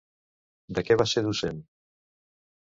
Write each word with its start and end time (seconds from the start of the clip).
De 0.77 0.83
què 0.87 0.97
va 1.01 1.07
ser 1.11 1.23
docent? 1.27 1.61